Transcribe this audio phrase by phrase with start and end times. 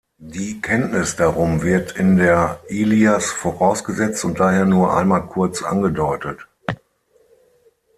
[0.23, 6.39] Die Kenntnis darum wird in der Ilias vorausgesetzt und daher nur einmal kurz angedeutet.